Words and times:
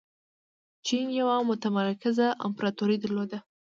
چین 0.85 1.05
یوه 1.19 1.37
متمرکزه 1.49 2.27
امپراتوري 2.45 2.97
درلوده. 3.03 3.37